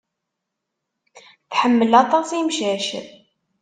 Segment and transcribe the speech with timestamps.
[1.49, 2.87] Tḥemmel aṭas imcac.